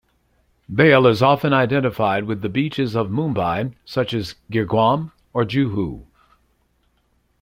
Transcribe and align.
Bhel 0.67 1.07
is 1.07 1.21
often 1.21 1.53
identified 1.53 2.23
with 2.23 2.41
the 2.41 2.49
beaches 2.49 2.95
of 2.95 3.09
Mumbai, 3.11 3.75
such 3.85 4.15
as 4.15 4.33
Girguam 4.51 5.11
or 5.31 5.45
Juhu. 5.45 6.05